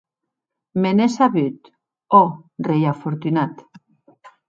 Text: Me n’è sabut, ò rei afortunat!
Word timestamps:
Me 0.81 0.89
n’è 0.93 1.09
sabut, 1.15 1.59
ò 2.21 2.23
rei 2.65 2.83
afortunat! 2.93 3.55